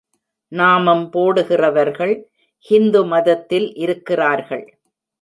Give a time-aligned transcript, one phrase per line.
[0.51, 2.15] நாமம் போடுகிறவர்கள்
[2.65, 4.65] ஹிந்து மதத்தில் இருக்கிறார்கள்.